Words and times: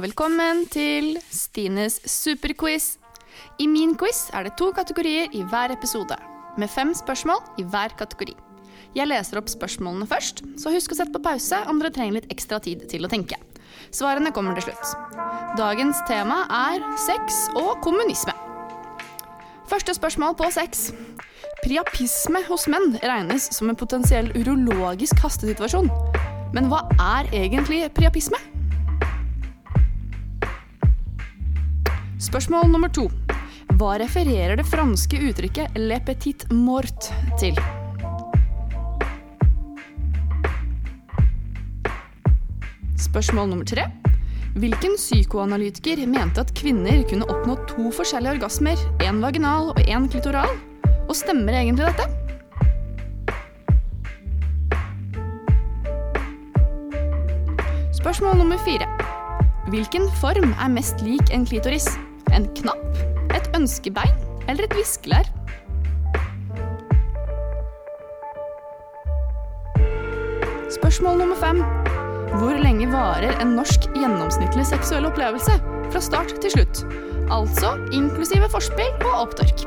og 0.00 0.06
velkommen 0.06 0.62
til 0.72 1.18
Stines 1.28 1.98
superquiz. 2.08 2.94
I 3.60 3.66
min 3.68 3.90
quiz 4.00 4.30
er 4.32 4.46
det 4.46 4.54
to 4.56 4.70
kategorier 4.72 5.28
i 5.36 5.42
hver 5.44 5.74
episode, 5.74 6.16
med 6.56 6.72
fem 6.72 6.94
spørsmål 6.96 7.60
i 7.60 7.66
hver 7.68 7.92
kategori. 7.98 8.32
Jeg 8.96 9.10
leser 9.10 9.36
opp 9.36 9.50
spørsmålene 9.52 10.08
først, 10.08 10.40
så 10.56 10.72
husk 10.72 10.94
å 10.94 10.96
sette 10.96 11.12
på 11.12 11.20
pause 11.26 11.58
om 11.68 11.82
dere 11.82 11.92
trenger 11.92 12.16
litt 12.16 12.32
ekstra 12.32 12.62
tid 12.64 12.86
til 12.88 13.04
å 13.04 13.10
tenke. 13.12 13.36
Svarene 13.92 14.32
kommer 14.32 14.56
til 14.56 14.70
slutt. 14.70 14.94
Dagens 15.60 16.00
tema 16.08 16.46
er 16.48 16.80
sex 17.04 17.42
og 17.60 17.82
kommunisme. 17.84 18.32
Første 19.68 19.92
spørsmål 19.98 20.38
på 20.40 20.48
sex. 20.54 20.94
Priapisme 21.60 22.40
hos 22.48 22.64
menn 22.72 22.96
regnes 23.04 23.50
som 23.52 23.68
en 23.68 23.76
potensiell 23.76 24.32
urologisk 24.32 25.20
hastesituasjon. 25.20 25.92
Men 26.56 26.72
hva 26.72 26.86
er 26.96 27.28
egentlig 27.36 27.84
priapisme? 28.00 28.40
Spørsmål 32.30 32.68
nummer 32.70 32.86
to. 32.94 33.08
Hva 33.74 33.96
refererer 33.98 34.54
det 34.54 34.62
franske 34.70 35.18
uttrykket 35.18 35.74
'le 35.74 35.96
petit 36.06 36.44
mort' 36.54 37.08
til? 37.40 37.56
Spørsmål 42.94 43.48
nummer 43.50 43.66
tre. 43.66 43.88
Hvilken 44.54 44.94
psykoanalytiker 44.94 46.06
mente 46.06 46.40
at 46.40 46.54
kvinner 46.54 47.02
kunne 47.10 47.26
oppnå 47.26 47.56
to 47.66 47.90
forskjellige 47.90 48.36
orgasmer, 48.38 48.78
én 49.02 49.18
vaginal 49.18 49.72
og 49.74 49.80
én 49.82 50.06
klitoral? 50.06 50.54
Og 51.08 51.16
stemmer 51.16 51.58
egentlig 51.58 51.90
dette? 51.90 52.06
Spørsmål 57.98 58.38
nummer 58.38 58.62
fire. 58.62 58.86
Hvilken 59.66 60.06
form 60.22 60.54
er 60.54 60.70
mest 60.70 61.02
lik 61.02 61.34
en 61.34 61.44
klitoris? 61.44 61.90
En 62.34 62.46
knapp, 62.54 63.00
et 63.34 63.50
ønskebein 63.56 64.14
eller 64.48 64.66
et 64.66 64.74
viskelær? 64.78 65.26
Spørsmål 70.70 71.18
nummer 71.18 71.36
fem. 71.36 71.62
Hvor 72.38 72.54
lenge 72.62 72.86
varer 72.92 73.34
en 73.42 73.56
norsk 73.58 73.90
gjennomsnittlig 73.96 74.66
seksuell 74.66 75.08
opplevelse? 75.10 75.58
Fra 75.90 76.00
start 76.00 76.36
til 76.42 76.54
slutt. 76.54 76.84
Altså 77.30 77.74
inklusive 77.92 78.48
forspill 78.50 79.06
og 79.10 79.26
opptørk. 79.26 79.66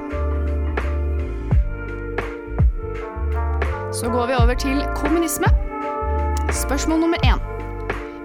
Så 3.93 4.09
går 4.09 4.25
vi 4.31 4.33
over 4.41 4.53
til 4.53 4.85
kommunisme. 4.95 5.51
Spørsmål 6.51 6.99
nummer 6.99 7.17
én. 7.25 7.52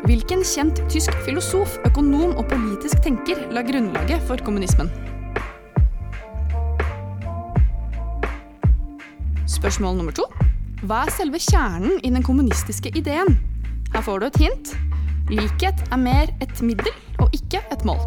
Hvilken 0.06 0.44
kjent 0.46 0.78
tysk 0.92 1.14
filosof, 1.26 1.74
økonom 1.88 2.36
og 2.38 2.44
politisk 2.50 3.00
tenker 3.02 3.40
la 3.50 3.64
grunnlaget 3.66 4.22
for 4.28 4.38
kommunismen? 4.46 4.90
Spørsmål 9.50 9.98
nummer 9.98 10.14
to. 10.14 10.28
Hva 10.86 11.02
er 11.02 11.10
selve 11.16 11.40
kjernen 11.42 11.98
i 12.06 12.12
den 12.14 12.22
kommunistiske 12.22 12.92
ideen? 12.94 13.34
Her 13.90 14.04
får 14.06 14.22
du 14.22 14.28
et 14.28 14.40
hint. 14.44 14.70
Likhet 15.34 15.82
er 15.90 15.98
mer 16.00 16.30
et 16.44 16.62
middel 16.62 16.94
og 17.18 17.34
ikke 17.34 17.64
et 17.74 17.82
mål. 17.88 17.98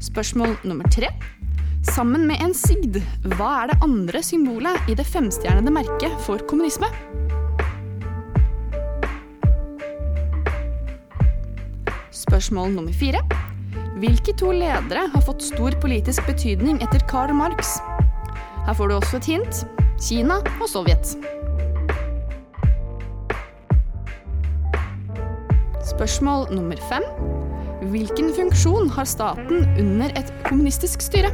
Spørsmål 0.00 0.56
nummer 0.64 0.88
tre. 0.88 1.12
Sammen 1.92 2.24
med 2.26 2.40
en 2.40 2.56
sigd, 2.56 3.02
hva 3.36 3.52
er 3.60 3.72
det 3.72 3.80
andre 3.84 4.24
symbolet 4.24 4.88
i 4.88 4.96
det 4.96 5.06
femstjernede 5.06 5.74
merket 5.74 6.16
for 6.24 6.40
kommunisme? 6.48 6.88
Spørsmål 12.32 12.70
nummer 12.72 12.92
fire. 12.96 13.18
Hvilke 14.00 14.32
to 14.40 14.54
ledere 14.56 15.02
har 15.12 15.20
fått 15.20 15.42
stor 15.44 15.74
politisk 15.82 16.24
betydning 16.24 16.78
etter 16.80 17.02
Karl 17.10 17.34
Marx? 17.36 17.74
Her 18.64 18.72
får 18.72 18.88
du 18.88 18.94
også 18.94 19.18
et 19.18 19.28
hint. 19.28 19.60
Kina 20.00 20.38
og 20.54 20.64
Sovjet. 20.72 21.12
Spørsmål 25.90 26.48
nummer 26.56 26.80
fem. 26.88 27.04
Hvilken 27.92 28.32
funksjon 28.32 28.88
har 28.96 29.12
staten 29.12 29.68
under 29.76 30.16
et 30.16 30.32
kommunistisk 30.48 31.04
styre? 31.04 31.28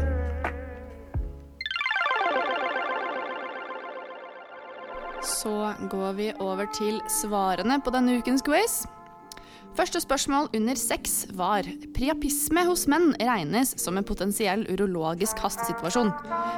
Så 5.23 5.57
går 5.95 6.13
vi 6.19 6.33
over 6.43 6.67
til 6.75 6.99
svarene 7.23 7.79
på 7.79 7.95
denne 7.95 8.19
ukens 8.19 8.43
quiz. 8.43 8.83
Første 9.79 10.01
spørsmål 10.03 10.49
under 10.59 10.75
sex 10.75 11.21
var 11.39 11.67
priapisme 11.95 12.65
hos 12.67 12.89
menn 12.91 13.13
regnes 13.23 13.77
som 13.79 13.95
en 13.95 14.07
potensiell 14.07 14.65
urologisk 14.73 15.39
hastesituasjon. 15.39 16.11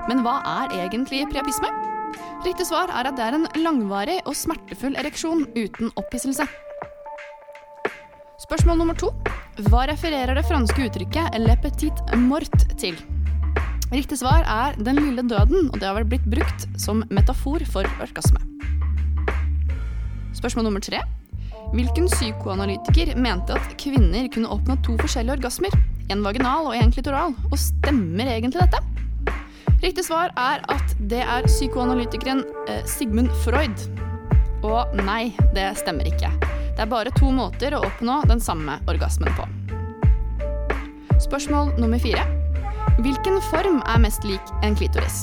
Men 0.08 0.22
hva 0.24 0.38
er 0.48 0.72
egentlig 0.78 1.26
priapisme? 1.28 1.68
Riktig 2.46 2.70
svar 2.70 2.88
er 2.88 3.10
at 3.10 3.18
det 3.18 3.26
er 3.26 3.36
en 3.36 3.44
langvarig 3.60 4.16
og 4.24 4.38
smertefull 4.40 4.96
ereksjon 4.96 5.44
uten 5.52 5.92
opphisselse. 6.00 6.48
Spørsmål 8.40 8.80
nummer 8.80 8.96
to. 8.96 9.12
Hva 9.68 9.84
refererer 9.92 10.32
det 10.40 10.48
franske 10.48 10.88
uttrykket 10.88 11.36
'le 11.36 11.60
petit 11.60 12.00
mort' 12.24 12.64
til? 12.80 12.96
Riktig 13.92 14.16
svar 14.24 14.48
er 14.48 14.80
'den 14.80 14.96
lille 14.96 15.28
døden', 15.28 15.68
og 15.68 15.76
det 15.76 15.84
har 15.84 16.00
vel 16.00 16.08
blitt 16.08 16.24
brukt 16.24 16.68
som 16.80 17.04
metafor 17.10 17.60
for 17.68 17.84
orgasme. 18.00 18.40
Spørsmål 20.32 20.64
nummer 20.64 20.80
tre. 20.80 21.04
Hvilken 21.70 22.08
psykoanalytiker 22.10 23.12
mente 23.14 23.54
at 23.54 23.74
kvinner 23.78 24.26
kunne 24.34 24.50
oppnå 24.50 24.74
to 24.82 24.96
forskjellige 24.98 25.36
orgasmer? 25.38 25.74
En 26.10 26.24
vaginal 26.26 26.66
og 26.66 26.74
en 26.74 26.90
klitoral. 26.90 27.36
Og 27.46 27.58
stemmer 27.62 28.26
egentlig 28.26 28.64
dette? 28.64 28.80
Riktig 29.80 30.04
svar 30.08 30.34
er 30.34 30.64
at 30.66 30.96
det 31.12 31.22
er 31.22 31.46
psykoanalytikeren 31.46 32.42
eh, 32.66 32.82
Sigmund 32.90 33.30
Freud. 33.44 33.86
Og 34.66 34.98
nei, 35.06 35.30
det 35.54 35.70
stemmer 35.78 36.10
ikke. 36.10 36.32
Det 36.42 36.82
er 36.82 36.90
bare 36.90 37.14
to 37.14 37.30
måter 37.32 37.78
å 37.78 37.84
oppnå 37.86 38.18
den 38.26 38.42
samme 38.42 38.80
orgasmen 38.90 39.30
på. 39.38 39.46
Spørsmål 41.22 41.76
nummer 41.78 42.02
fire. 42.02 42.26
Hvilken 42.98 43.38
form 43.46 43.78
er 43.86 44.02
mest 44.02 44.26
lik 44.26 44.54
en 44.66 44.74
klitoris? 44.74 45.22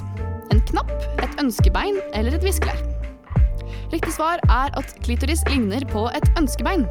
En 0.55 0.63
knapp, 0.71 0.95
et 1.19 1.41
ønskebein 1.43 1.99
eller 2.15 2.39
et 2.39 2.47
viskelær? 2.47 2.86
Riktig 3.87 4.11
svar 4.17 4.41
er 4.51 4.73
at 4.75 4.95
klitoris 5.05 5.45
ligner 5.47 5.85
på 5.87 6.07
et 6.11 6.25
ønskebein. 6.39 6.83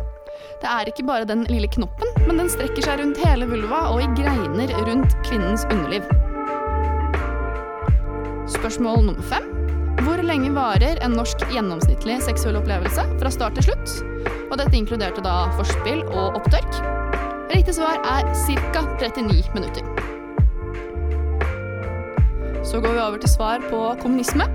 Det 0.63 0.69
er 0.71 0.89
ikke 0.89 1.05
bare 1.05 1.29
den 1.29 1.45
lille 1.51 1.69
knoppen, 1.69 2.09
men 2.25 2.41
den 2.41 2.49
strekker 2.53 2.87
seg 2.87 3.03
rundt 3.03 3.21
hele 3.21 3.49
vulva 3.51 3.83
og 3.93 4.01
i 4.01 4.09
greiner 4.17 4.73
rundt 4.89 5.17
kvinnens 5.27 5.67
underliv. 5.69 6.07
Spørsmål 8.57 9.05
nummer 9.11 9.29
fem. 9.29 9.53
Hvor 10.07 10.21
lenge 10.25 10.53
varer 10.55 11.01
en 11.05 11.17
norsk 11.19 11.45
gjennomsnittlig 11.53 12.21
seksuell 12.25 12.57
opplevelse 12.61 13.05
fra 13.21 13.33
start 13.33 13.57
til 13.59 13.69
slutt? 13.69 13.97
Og 14.51 14.57
dette 14.61 14.77
inkluderte 14.79 15.25
da 15.25 15.49
forspill 15.59 16.05
og 16.07 16.39
opptørk. 16.39 16.79
Riktig 17.53 17.77
svar 17.77 18.01
er 18.05 18.31
ca. 18.73 18.85
39 19.03 19.53
minutter. 19.57 19.85
Så 22.65 22.81
går 22.81 22.97
vi 22.97 23.05
over 23.05 23.21
til 23.21 23.31
svar 23.31 23.61
på 23.69 23.83
kommunisme. 24.01 24.49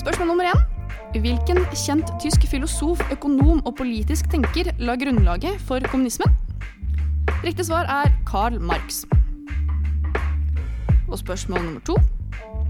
Spørsmål 0.00 0.34
nummer 0.34 0.52
én. 0.52 0.69
Hvilken 1.10 1.58
kjent 1.74 2.06
tysk 2.22 2.44
filosof, 2.46 3.00
økonom 3.10 3.64
og 3.66 3.72
politisk 3.80 4.28
tenker 4.30 4.68
la 4.78 4.94
grunnlaget 4.94 5.58
for 5.66 5.82
kommunismen? 5.90 6.30
Riktig 7.42 7.66
svar 7.66 7.88
er 7.90 8.12
Karl 8.28 8.60
Marx. 8.62 9.00
Og 11.10 11.18
spørsmål 11.18 11.64
nummer 11.64 11.82
to. 11.82 11.96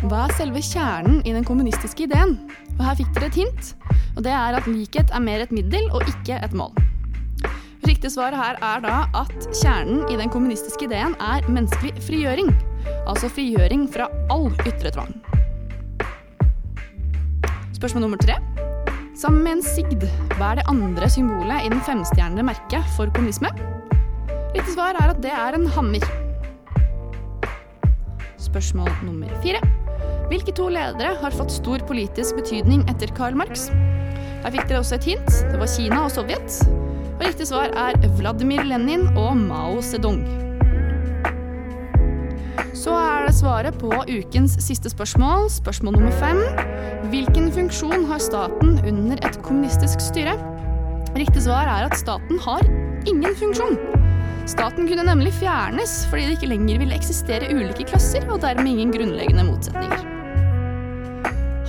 Hva 0.07 0.23
er 0.25 0.33
selve 0.39 0.63
kjernen 0.65 1.21
i 1.29 1.35
den 1.37 1.45
kommunistiske 1.45 2.07
ideen? 2.07 2.39
Og 2.79 2.85
her 2.87 2.97
fikk 3.03 3.11
dere 3.19 3.29
et 3.29 3.41
hint, 3.43 3.75
og 4.17 4.25
det 4.25 4.33
er 4.33 4.57
at 4.57 4.71
likhet 4.71 5.13
er 5.13 5.21
mer 5.21 5.45
et 5.45 5.53
middel 5.53 5.91
og 5.93 6.09
ikke 6.09 6.41
et 6.41 6.57
mål. 6.57 6.73
Riktig 7.85 8.15
svar 8.15 8.33
her 8.33 8.57
er 8.57 8.81
da 8.87 9.03
at 9.21 9.51
kjernen 9.61 10.07
i 10.09 10.17
den 10.17 10.33
kommunistiske 10.33 10.89
ideen 10.89 11.13
er 11.21 11.45
menneskelig 11.45 11.93
frigjøring. 12.09 12.55
Altså 13.05 13.29
frigjøring 13.29 13.85
fra 13.93 14.09
all 14.33 14.49
ytre 14.65 14.95
tvang. 14.97 15.13
Spørsmål 17.81 18.03
nummer 18.05 18.21
tre. 18.21 18.35
Sammen 19.17 19.41
med 19.41 19.55
en 19.55 19.63
sigd, 19.65 20.03
hva 20.37 20.51
er 20.51 20.59
det 20.59 20.67
andre 20.69 21.07
symbolet 21.09 21.65
i 21.65 21.71
den 21.73 21.79
femstjernede 21.87 22.43
merket 22.45 22.91
for 22.93 23.09
kommunisme? 23.17 23.49
Riktig 24.53 24.75
svar 24.75 24.99
er 25.01 25.15
at 25.15 25.23
det 25.25 25.33
er 25.33 25.57
en 25.57 25.65
hammer. 25.65 26.05
Spørsmål 28.37 28.93
nummer 29.07 29.33
fire. 29.41 29.63
Hvilke 30.29 30.53
to 30.53 30.69
ledere 30.69 31.15
har 31.23 31.39
fått 31.39 31.57
stor 31.57 31.81
politisk 31.89 32.37
betydning 32.43 32.85
etter 32.93 33.17
Karl 33.17 33.41
Marx? 33.41 33.71
Her 34.45 34.53
fikk 34.53 34.69
dere 34.69 34.83
også 34.83 35.01
et 35.01 35.09
hint. 35.15 35.33
Det 35.49 35.57
var 35.65 35.73
Kina 35.73 36.05
og 36.05 36.13
Sovjet. 36.13 36.61
Og 37.17 37.25
riktig 37.31 37.49
svar 37.49 37.73
er 37.73 37.97
Vladimir 38.21 38.61
Lenin 38.69 39.09
og 39.17 39.41
Mao 39.41 39.81
Zedong. 39.81 40.50
Så 42.81 42.93
er 42.97 43.27
det 43.27 43.35
svaret 43.37 43.77
på 43.77 43.91
ukens 43.93 44.55
siste 44.65 44.89
spørsmål, 44.89 45.51
spørsmål 45.53 45.99
nummer 45.99 46.15
fem. 46.17 46.39
Hvilken 47.13 47.51
funksjon 47.53 48.07
har 48.09 48.23
staten 48.25 48.79
under 48.89 49.21
et 49.27 49.37
kommunistisk 49.45 50.01
styre? 50.01 50.33
Riktig 51.13 51.43
svar 51.45 51.69
er 51.69 51.91
at 51.91 51.99
staten 52.01 52.41
har 52.41 52.65
ingen 53.11 53.37
funksjon. 53.37 53.77
Staten 54.49 54.89
kunne 54.89 55.05
nemlig 55.05 55.35
fjernes 55.37 56.07
fordi 56.09 56.31
det 56.31 56.39
ikke 56.39 56.49
lenger 56.55 56.81
ville 56.81 56.97
eksistere 56.97 57.51
ulike 57.53 57.85
klasser, 57.91 58.25
og 58.33 58.41
dermed 58.47 58.73
ingen 58.73 58.95
grunnleggende 58.95 59.45
motsetninger. 59.51 60.07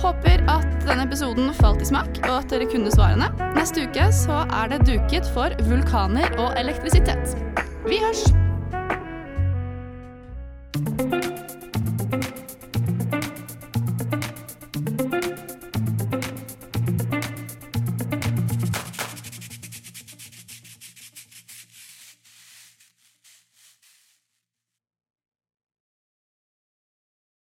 Håper 0.00 0.46
at 0.50 0.70
denne 0.86 1.04
episoden 1.04 1.52
falt 1.60 1.84
i 1.84 1.90
smak, 1.92 2.22
og 2.24 2.38
at 2.38 2.48
dere 2.54 2.70
kunne 2.72 2.94
svarene. 2.94 3.28
Neste 3.58 3.84
uke 3.84 4.08
så 4.16 4.46
er 4.48 4.72
det 4.72 4.86
duket 4.88 5.28
for 5.36 5.52
vulkaner 5.68 6.32
og 6.38 6.56
elektrisitet. 6.56 7.36
Vi 7.84 8.00
hørs! 8.00 8.24